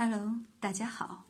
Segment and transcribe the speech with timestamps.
[0.00, 1.24] Hello，大家好，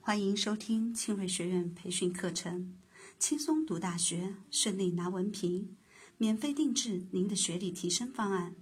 [0.00, 2.72] 欢迎收听庆瑞学院培训课程，
[3.18, 5.76] 轻松读大学，顺利拿文凭，
[6.16, 8.54] 免费定制您的学历提升方案。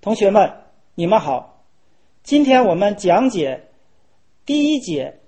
[0.00, 0.50] 同学们，
[0.94, 1.66] 你们好，
[2.22, 3.68] 今天我们讲解
[4.46, 5.20] 第一节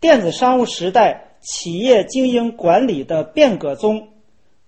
[0.00, 4.08] 电子商务时代企业经营管理的变革中，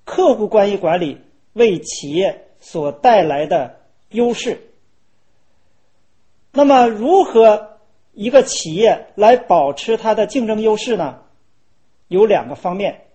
[0.04, 1.18] 客户关系管理
[1.54, 3.80] 为企业所带来的
[4.10, 4.60] 优势。
[6.56, 7.80] 那么，如何
[8.12, 11.22] 一个企业来保持它的竞争优势呢？
[12.06, 13.06] 有两个方面。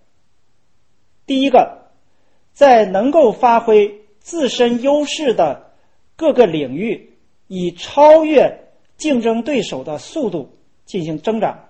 [1.25, 1.89] 第一个，
[2.53, 5.71] 在能够发挥自身优势的
[6.17, 7.17] 各个领域，
[7.47, 8.67] 以超越
[8.97, 11.69] 竞争对手的速度进行增长。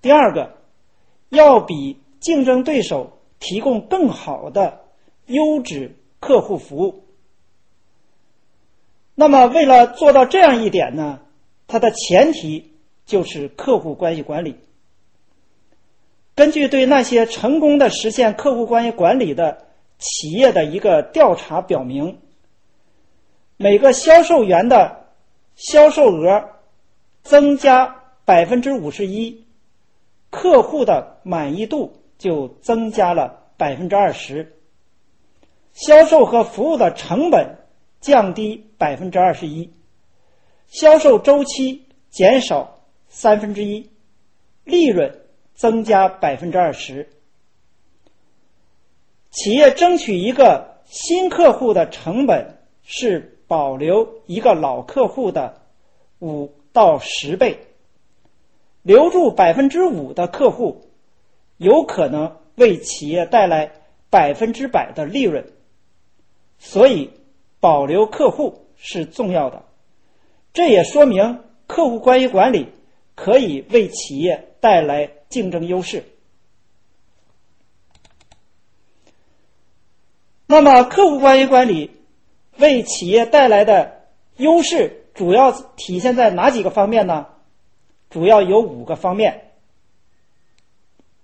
[0.00, 0.54] 第二个，
[1.28, 4.80] 要比竞争对手提供更好的
[5.26, 7.04] 优质客户服务。
[9.20, 11.20] 那么，为了做到这样一点呢，
[11.66, 12.72] 它的前提
[13.04, 14.56] 就是客户关系管理。
[16.34, 19.66] 根据对那些成功的实现客户关系管理的
[19.98, 22.18] 企业的一个调查表明，
[23.58, 25.08] 每个销售员的
[25.54, 26.52] 销售额
[27.22, 29.44] 增加百分之五十一，
[30.30, 34.56] 客户的满意度就增加了百分之二十，
[35.74, 37.59] 销售和服务的成本。
[38.00, 39.70] 降低百分之二十一，
[40.68, 43.90] 销售周期减少三分之一，
[44.64, 45.20] 利润
[45.54, 47.10] 增加百分之二十。
[49.30, 55.60] 企业争取一个新客户的成本是保留一个老客户的
[56.20, 57.66] 五到十倍，
[58.82, 60.86] 留住百分之五的客户，
[61.58, 63.72] 有可能为企业带来
[64.08, 65.52] 百分之百的利润。
[66.58, 67.10] 所以。
[67.60, 69.62] 保留客户是重要的，
[70.52, 72.68] 这也说明客户关系管理
[73.14, 76.04] 可以为企业带来竞争优势。
[80.46, 81.90] 那么，客户关系管理
[82.56, 84.06] 为企业带来的
[84.38, 87.26] 优势主要体现在哪几个方面呢？
[88.08, 89.52] 主要有五个方面：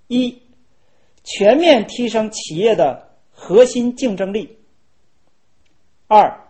[0.06, 0.40] 一、
[1.24, 4.55] 全面提升企业的核心竞争力。
[6.08, 6.48] 二、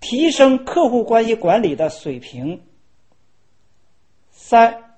[0.00, 2.62] 提升客户关系管理的水平。
[4.30, 4.96] 三、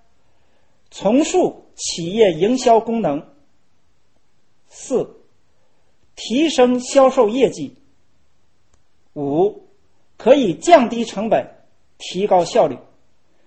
[0.90, 3.26] 重塑企业营销功能。
[4.68, 5.16] 四、
[6.14, 7.76] 提升销售业绩。
[9.14, 9.68] 五、
[10.16, 11.64] 可以降低成本，
[11.98, 12.78] 提高效率。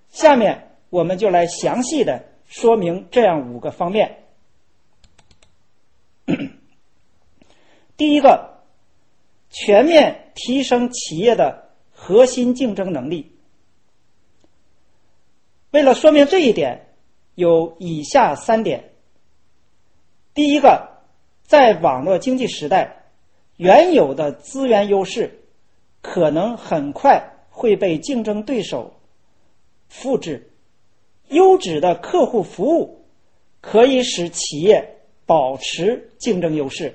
[0.10, 4.26] 下面我们就来详细的说明这样五个方面。
[7.96, 8.55] 第一个。
[9.58, 13.38] 全面提升企业的核心竞争能力。
[15.72, 16.88] 为了说明这一点，
[17.36, 18.92] 有以下三点：
[20.34, 20.90] 第一个，
[21.44, 23.06] 在网络经济时代，
[23.56, 25.40] 原有的资源优势
[26.02, 28.94] 可能很快会被竞争对手
[29.88, 30.52] 复制，
[31.30, 33.06] 优质的客户服务
[33.62, 36.94] 可以使企业保持竞争优势，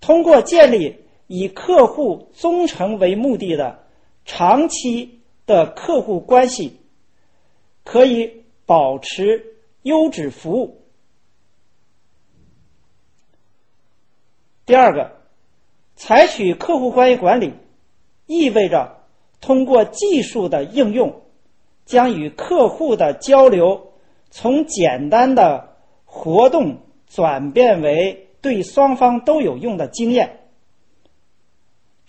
[0.00, 0.96] 通过建立。
[1.32, 3.84] 以客户忠诚为目的的
[4.24, 6.80] 长期的客户关系，
[7.84, 10.82] 可以保持优质服务。
[14.66, 15.12] 第二个，
[15.94, 17.52] 采取客户关系管理，
[18.26, 18.96] 意味着
[19.40, 21.22] 通过技术的应用，
[21.84, 23.92] 将与客户的交流
[24.30, 30.39] 从简单的活动转变为对双方都有用的经验。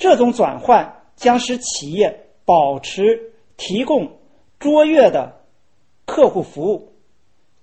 [0.02, 4.18] 这种转换将使企业保持提供
[4.58, 5.44] 卓越的
[6.08, 6.92] 客户服务，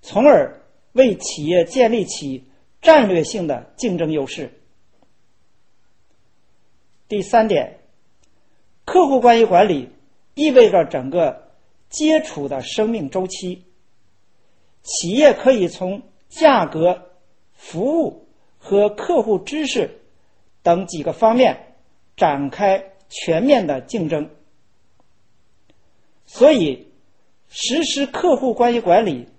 [0.01, 0.61] 从而
[0.93, 2.45] 为企业建立起
[2.81, 4.57] 战略性的竞争优势。
[7.09, 7.81] 第三点，
[8.85, 9.89] 客户关系管理
[10.33, 11.51] 意味着整个
[11.89, 13.65] 接触的生命周期。
[14.81, 17.09] 企业可以从价格、
[17.51, 19.99] 服务和客户知识
[20.63, 21.68] 等几个方面。
[22.19, 24.29] 展开全面的竞争，
[26.25, 26.91] 所以
[27.47, 29.29] 实施客户关系管理，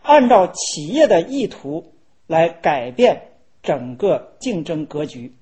[0.00, 1.92] 按照企业的意图
[2.26, 5.34] 来改变整个竞争格局。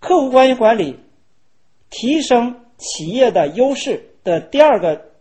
[0.00, 0.98] 客户关系管理
[1.90, 5.12] 提升企业的优势的第二个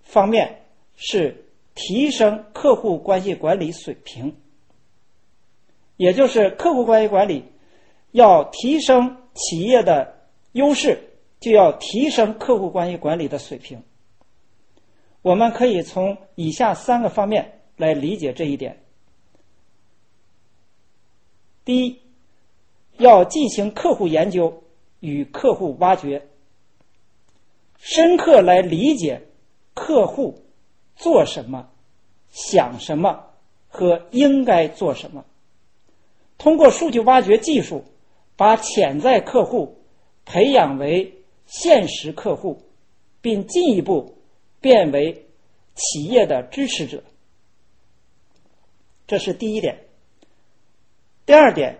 [0.00, 0.62] 方面
[0.94, 1.44] 是。
[1.74, 4.36] 提升客户关系管理水平，
[5.96, 7.44] 也就是客户关系管理
[8.10, 10.98] 要提升企业的优势，
[11.38, 13.82] 就要提升客户关系管理的水平。
[15.22, 18.82] 我们可以从以下三个方面来理解这一点：
[21.64, 22.00] 第一，
[22.98, 24.62] 要进行客户研究
[25.00, 26.26] 与客户挖掘，
[27.78, 29.22] 深刻来理解
[29.74, 30.42] 客户
[31.00, 31.70] 做什么、
[32.30, 33.30] 想什么
[33.68, 35.24] 和应该做什么。
[36.36, 37.84] 通过数据挖掘技术，
[38.36, 39.78] 把潜在客户
[40.26, 42.62] 培养为现实客户，
[43.22, 44.18] 并进一步
[44.60, 45.26] 变为
[45.74, 47.02] 企业的支持者。
[49.06, 49.86] 这是第一点。
[51.24, 51.78] 第二点，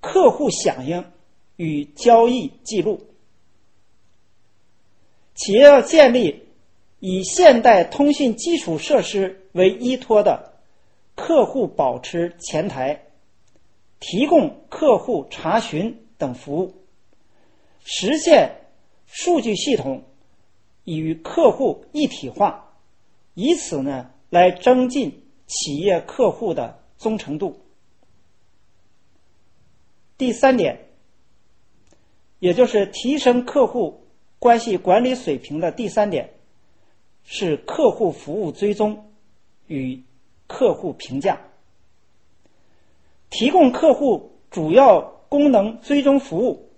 [0.00, 1.04] 客户响应
[1.56, 3.00] 与交易记录。
[5.34, 6.43] 企业要建立
[7.06, 10.54] 以现代通信基础设施为依托的
[11.14, 12.98] 客户保持前台。
[14.00, 16.74] 提供客户查询等服务，
[17.84, 18.52] 实现
[19.06, 20.04] 数据系统
[20.84, 22.72] 与客户一体化，
[23.34, 27.60] 以此呢来增进企业客户的忠诚度。
[30.18, 30.86] 第三点，
[32.38, 34.06] 也就是提升客户
[34.38, 36.33] 关系管理水平的第三点，
[37.24, 39.12] 是客户服务追踪
[39.66, 40.02] 与
[40.46, 41.40] 客户评价。
[43.30, 46.70] 提供客户主要功能追踪服务，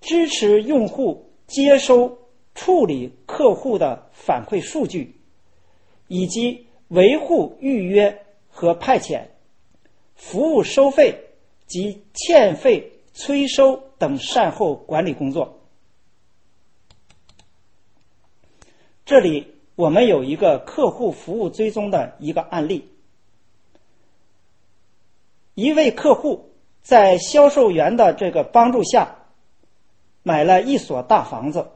[0.00, 2.18] 支持用户接收、
[2.54, 5.14] 处理客户的反馈数据，
[6.08, 9.26] 以及维护预约和派遣、
[10.16, 11.20] 服务收费
[11.66, 15.60] 及欠费催收等善后管理工作。
[19.04, 22.88] 这里我们有一个客户服务追踪的一个案例。
[25.54, 26.50] 一位客户
[26.82, 29.16] 在销售员的这个帮助下，
[30.22, 31.68] 买了一所大房子。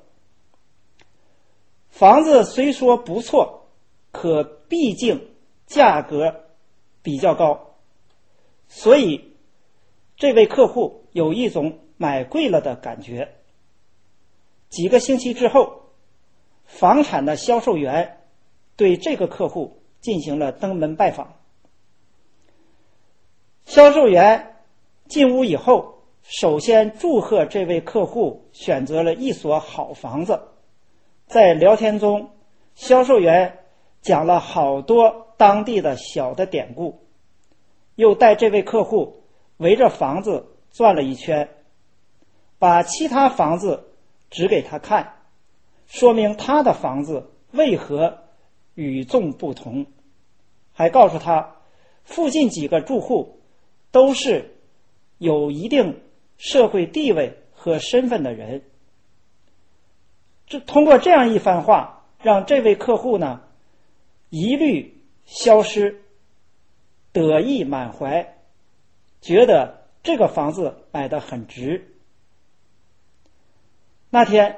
[1.89, 3.69] 房子虽说不错，
[4.13, 5.29] 可毕竟
[5.67, 6.45] 价格
[7.03, 7.75] 比较高，
[8.69, 9.35] 所以
[10.17, 13.35] 这位客户有一种买贵了的感觉。
[14.69, 15.80] 几个星期之后，
[16.71, 18.21] 房产的销售员
[18.77, 21.35] 对这个客户进行了登门拜访。
[23.67, 24.57] 销售员
[25.09, 30.41] 进屋以后，首先祝贺这位客户选择了一所好房子。
[31.27, 32.31] 在聊天中，
[32.75, 33.59] 销售员
[34.01, 37.01] 讲了好多当地的小的典故，
[37.97, 39.25] 又带这位客户
[39.59, 41.49] 围着房子转了一圈，
[42.59, 43.93] 把其他房子
[44.31, 45.20] 指给他看，
[45.91, 48.21] 说明他的房子为何
[48.75, 49.87] 与众不同，
[50.73, 51.57] 还告诉他
[52.05, 53.37] 附近几个住户。
[53.93, 54.57] 都是
[55.19, 56.01] 有一定
[56.39, 58.63] 社会地位和身份的人。
[60.47, 63.43] 这通过这样一番话，让这位客户呢
[64.29, 66.05] 疑虑消失，
[67.11, 68.37] 得意满怀，
[69.21, 71.93] 觉得这个房子买的很值。
[74.09, 74.57] 那天，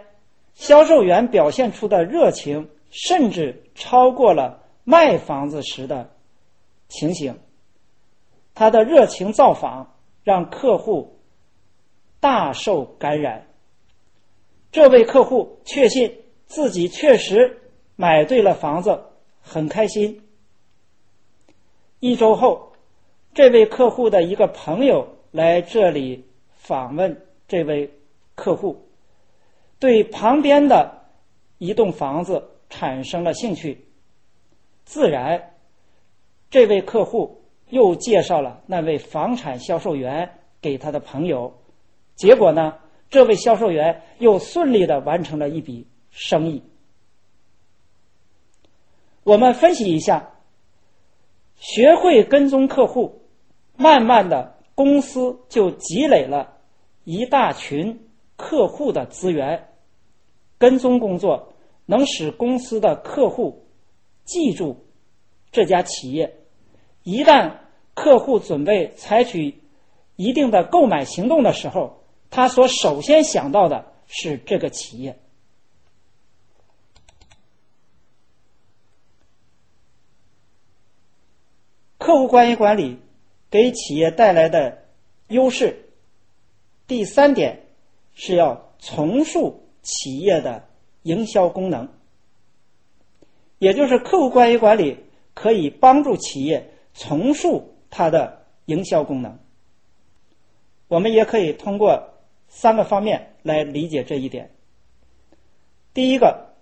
[0.54, 6.10] 销售员表现出的热情，甚至超过了卖房子时的
[6.88, 7.38] 情形。
[8.54, 11.18] 他的热情造访让客户
[12.20, 13.48] 大受感染。
[14.70, 17.60] 这位客户确信自己确实
[17.96, 19.02] 买对了房子，
[19.40, 20.22] 很开心。
[21.98, 22.72] 一周后，
[23.34, 26.24] 这位客户的一个朋友来这里
[26.54, 27.90] 访问这位
[28.34, 28.88] 客户，
[29.82, 31.02] 对旁边的
[31.58, 33.88] 一栋房子产生了兴趣。
[34.84, 35.54] 自然，
[36.48, 37.42] 这位客户。
[37.72, 41.54] 又介绍了那位房产销售员给他的朋友，
[42.16, 42.74] 结果呢，
[43.08, 46.62] 这位销售员又顺利的完成了一笔生意。
[49.24, 50.34] 我们分析一下，
[51.56, 53.22] 学会跟踪客户，
[53.74, 56.58] 慢慢的公司就积累了
[57.04, 59.71] 一大群客户的资源。
[60.62, 61.52] 跟踪工作
[61.86, 63.66] 能使公司的客户
[64.24, 64.86] 记住
[65.50, 66.36] 这家企业，
[67.02, 67.56] 一旦。
[67.94, 69.60] 客户准备采取
[70.16, 75.18] 一定的购买行动的时候，他所首先想到的是这个企业。
[81.98, 82.98] 客户关系管理
[83.50, 84.84] 给企业带来的
[85.28, 85.90] 优势，
[86.86, 87.66] 第三点
[88.14, 90.64] 是要重塑企业的
[91.02, 91.88] 营销功能，
[93.58, 94.98] 也就是客户关系管理
[95.34, 97.68] 可以帮助企业重塑。
[97.94, 99.38] 它的营销功能。
[100.88, 102.14] 我们也可以通过
[102.48, 104.50] 三个方面来理解这一点。
[105.92, 106.54] 第一个，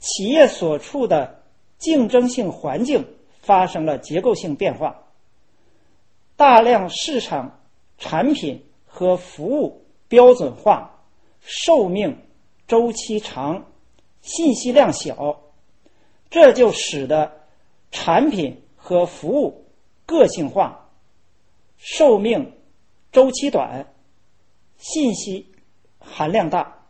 [0.00, 1.44] 企业所处的
[1.78, 3.04] 竞争性环境
[3.40, 5.04] 发生了结构性变化，
[6.36, 7.60] 大量市场
[7.98, 10.95] 产品和服务标准化，
[11.46, 12.18] 寿命
[12.66, 13.70] 周期长，
[14.20, 15.40] 信息量小，
[16.28, 17.46] 这就使得
[17.92, 19.64] 产品和服务
[20.04, 20.90] 个性化，
[21.78, 22.52] 寿命。
[23.12, 23.94] 周期短，
[24.76, 25.46] 信息
[25.98, 26.86] 含量大。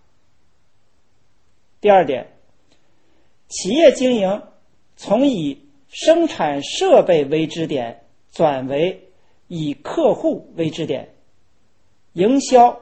[1.81, 2.37] 第二点，
[3.47, 4.43] 企业经营
[4.97, 9.09] 从以生产设备为支点转为
[9.47, 11.15] 以客户为支点，
[12.15, 12.81] 营销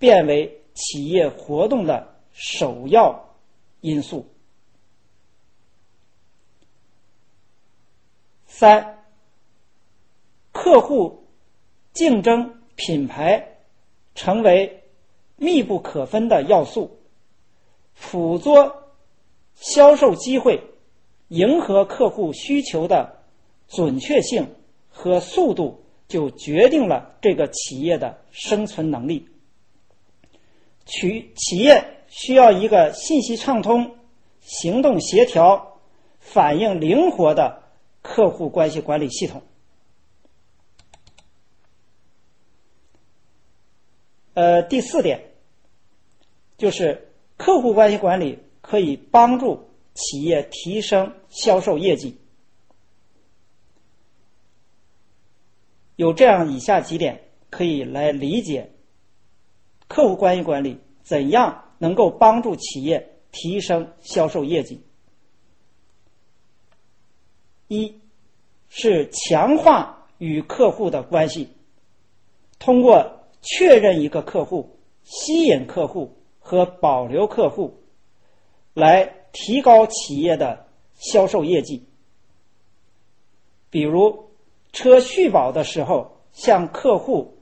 [0.00, 3.34] 变为企业活动的首要
[3.80, 4.24] 因素。
[8.46, 9.02] 三，
[10.52, 11.24] 客户。
[11.92, 13.56] 竞争品牌
[14.14, 14.82] 成为
[15.36, 16.98] 密不可分的要素，
[18.10, 18.92] 捕捉
[19.54, 20.62] 销售机会、
[21.28, 23.22] 迎合客户需求的
[23.66, 24.46] 准确性
[24.90, 29.26] 和速度，就决定了这个企业的生存能力。
[30.86, 33.96] 企企业需要一个信息畅通、
[34.40, 35.80] 行动协调、
[36.20, 37.62] 反应灵活的
[38.02, 39.42] 客户关系管理系统。
[44.34, 45.32] 呃，第四点
[46.56, 52.18] 就是客户关系管理可以帮助企业提升销售业绩。
[55.96, 58.70] 有这样以下几点可以来理解
[59.88, 64.82] 客户关系管理怎样能够帮助企业提升销售业绩。
[67.68, 68.00] 一
[68.68, 71.48] 是强化与客户的关系，
[72.58, 73.12] 通过。
[73.48, 77.78] 确认一个客户、吸引客户和保留客户，
[78.74, 81.86] 来提高企业的销售业绩。
[83.70, 84.30] 比如，
[84.72, 87.38] 车续保的时候，向客户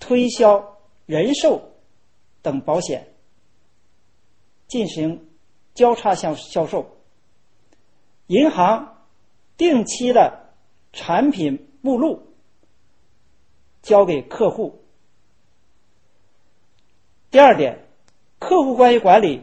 [0.00, 1.62] 推销人寿
[2.46, 3.08] 等保险，
[4.68, 5.26] 进行
[5.74, 6.86] 交叉销销售；
[8.28, 9.02] 银行
[9.56, 10.54] 定期的
[10.92, 12.22] 产品目录
[13.82, 14.80] 交给客户。
[17.32, 17.84] 第二点，
[18.38, 19.42] 客户关系管理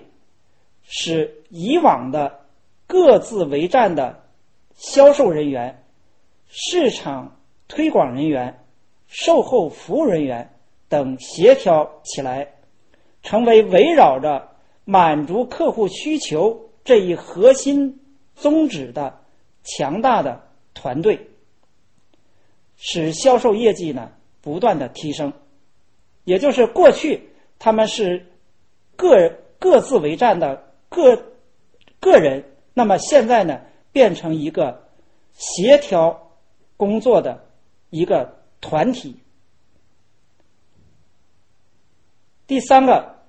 [0.84, 2.46] 使以往的
[2.88, 4.24] 各自为战的
[4.76, 5.84] 销售人员、
[6.48, 8.66] 市场推广人员、
[9.08, 10.58] 售后服务人员
[10.88, 12.53] 等协调起来，
[13.24, 14.50] 成为围绕着
[14.86, 18.00] 满足客户需求这一核心
[18.36, 19.22] 宗旨的
[19.64, 21.30] 强大的团队，
[22.76, 24.12] 使销售业绩呢
[24.42, 25.34] 不断的提升。
[26.26, 27.30] 也就是过去。
[27.60, 28.26] 他们是
[28.98, 31.32] 各各自为战的个
[32.02, 33.62] 个人，那么现在呢，
[33.94, 34.90] 变成一个
[35.32, 36.34] 协调
[36.76, 37.46] 工作的
[37.90, 39.16] 一个团体。
[42.46, 43.24] 第三个，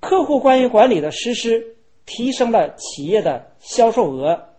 [0.00, 4.50] 客户关系管理的实施，提升了企业的销售额、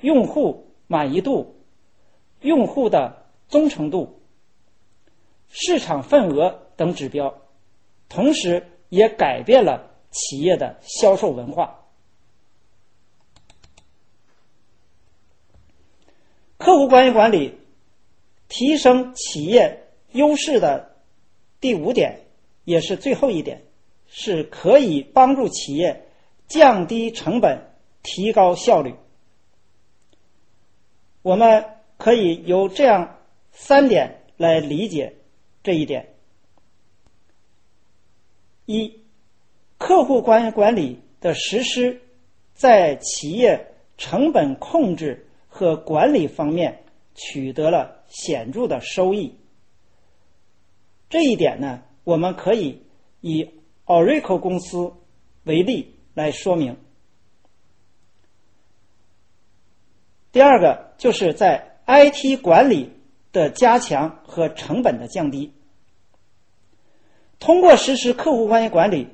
[0.00, 1.56] 用户满意度、
[2.40, 4.20] 用户的忠诚度、
[5.48, 7.42] 市场份额等指标。
[8.08, 11.84] 同时，也改变了企业的销售文化。
[16.56, 17.58] 客户关系管理
[18.48, 20.96] 提升企业优势的
[21.60, 22.26] 第五点，
[22.64, 23.62] 也是最后一点，
[24.06, 26.06] 是可以帮助企业
[26.46, 27.70] 降低成本、
[28.02, 28.94] 提高效率。
[31.22, 31.64] 我们
[31.96, 33.18] 可以由这样
[33.52, 35.16] 三点来理解
[35.62, 36.14] 这一点。
[38.66, 39.00] 一，
[39.78, 42.00] 客户关系管理的实施，
[42.54, 49.34] 在企业成本控制和管理方面取得了显著的收益。
[51.08, 52.82] 这一点呢，我们可以
[53.20, 53.48] 以
[53.86, 54.92] Oracle 公司
[55.44, 56.76] 为例来说明。
[60.32, 62.92] 第二个，就是在 IT 管理
[63.32, 65.52] 的加强和成本的降低。
[67.40, 69.08] 通过实施客户关系管理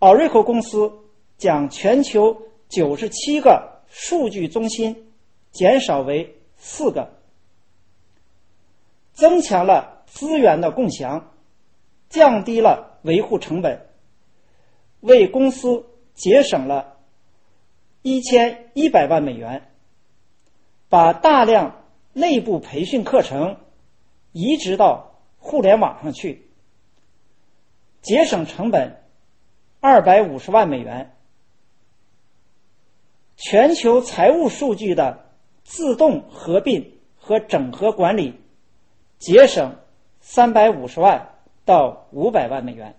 [0.00, 0.92] ，Oracle 公司
[1.38, 5.12] 将全球九十七个数据中心
[5.52, 7.12] 减少为四个，
[9.12, 11.30] 增强了资源的共享，
[12.08, 13.86] 降低了维护成本，
[15.00, 16.96] 为公司节省了
[18.02, 19.70] 一千一百万美元，
[20.88, 23.58] 把大量内部培训课程
[24.32, 26.48] 移植到互联网上去，
[28.02, 29.02] 节省成本
[29.80, 31.12] 二百五十万美元。
[33.36, 35.26] 全球财务数据的
[35.62, 38.40] 自动合并和整合管理，
[39.18, 39.76] 节省
[40.20, 41.35] 三百五十万
[41.66, 42.96] 到五百万美元。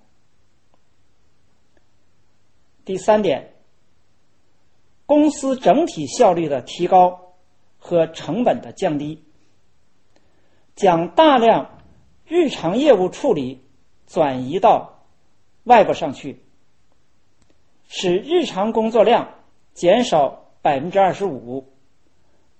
[2.85, 3.55] 第三点，
[5.07, 7.33] 公司整体效率的提高
[7.79, 9.23] 和成本的降低，
[10.75, 11.79] 将大量
[12.25, 13.63] 日常业务处理
[14.05, 15.03] 转移到
[15.63, 16.43] 外部上去，
[17.87, 19.33] 使日常工作量。
[19.73, 21.71] 减少百分之二十五，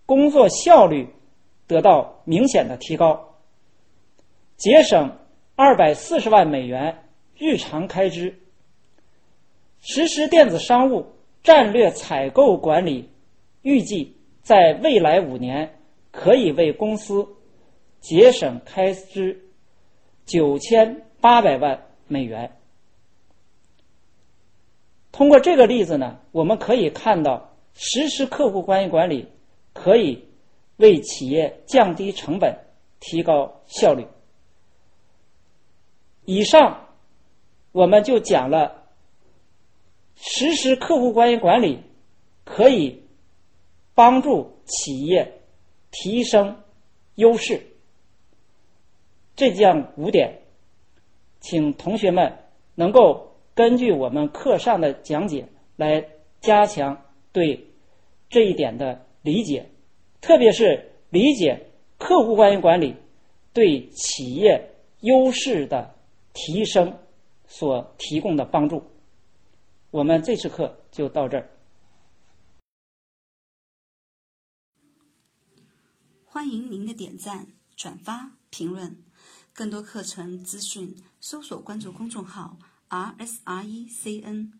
[0.06, 1.16] 工作效率
[1.66, 3.40] 得到明显的提高，
[4.56, 5.18] 节省
[5.60, 7.04] 二百四十万美元
[7.36, 8.38] 日常开支。
[9.82, 11.08] 实施电子商务
[11.42, 13.10] 战略采购管理，
[13.64, 15.80] 预计在未来五年
[16.12, 17.28] 可以为公司
[18.00, 19.50] 节省开支
[20.28, 22.56] 九千八百万美元。
[25.12, 29.28] 通过这个例子呢，我们可以看到，实施客户关系管理
[29.74, 30.24] 可以
[30.76, 32.56] 为企业降低成本、
[33.00, 34.06] 提高效率。
[36.28, 36.90] 以上
[37.72, 38.84] 我们就讲了，
[40.18, 41.80] 实施客户关系管理
[42.44, 43.02] 可以
[43.96, 45.40] 帮助企业
[45.90, 46.58] 提升
[47.16, 47.66] 优势。
[49.38, 50.42] 这讲五点，
[51.40, 52.38] 请同学们
[52.76, 53.26] 能够。
[53.56, 56.06] 根据我们课上的讲解来
[56.42, 57.66] 加强对
[58.30, 59.72] 这一点的理解，
[60.22, 61.66] 特别是理解
[61.98, 62.96] 客户关系管理
[63.54, 65.96] 对企业优势的
[66.38, 66.96] 提升
[67.48, 68.84] 所提供的帮助。
[69.90, 71.50] 我们这次课就到这儿。
[76.26, 79.04] 欢迎您的点赞、转发、评论，
[79.52, 82.58] 更多课程资讯，搜索关注公众号。
[82.90, 84.54] R S R E C N